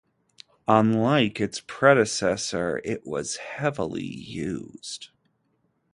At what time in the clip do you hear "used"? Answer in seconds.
4.03-5.09